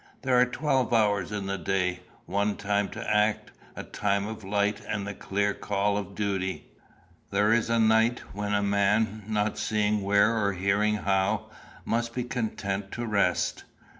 [0.23, 4.81] There are twelve hours in the day one time to act a time of light
[4.89, 6.71] and the clear call of duty;
[7.29, 11.51] there is a night when a man, not seeing where or hearing how,
[11.85, 13.63] must be content to rest.